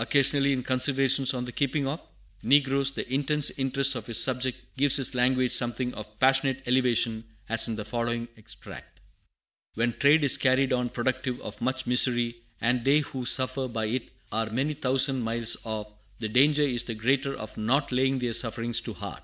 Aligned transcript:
Occasionally, 0.00 0.52
in 0.52 0.64
Considerations 0.64 1.32
on 1.32 1.44
the 1.44 1.52
Keeping 1.52 1.86
of? 1.86 2.00
Negroes, 2.42 2.90
the 2.90 3.08
intense 3.14 3.50
interest 3.50 3.94
of 3.94 4.08
his 4.08 4.20
subject 4.20 4.58
gives 4.76 4.96
his 4.96 5.14
language 5.14 5.52
something 5.52 5.94
of 5.94 6.18
passionate 6.18 6.64
elevation, 6.66 7.22
as 7.48 7.68
in 7.68 7.76
the 7.76 7.84
following 7.84 8.26
extract: 8.36 8.98
"When 9.74 9.92
trade 9.92 10.24
is 10.24 10.36
carried 10.36 10.72
on 10.72 10.88
productive 10.88 11.40
of 11.40 11.60
much 11.60 11.86
misery, 11.86 12.34
and 12.60 12.84
they 12.84 12.98
who 12.98 13.24
suffer 13.24 13.68
by 13.68 13.84
it 13.86 14.08
are 14.32 14.50
many 14.50 14.74
thousand 14.74 15.22
miles 15.22 15.56
off, 15.62 15.86
the 16.18 16.28
danger 16.28 16.62
is 16.62 16.82
the 16.82 16.96
greater 16.96 17.36
of 17.36 17.56
not 17.56 17.92
laying 17.92 18.18
their 18.18 18.32
sufferings 18.32 18.80
to 18.80 18.94
heart. 18.94 19.22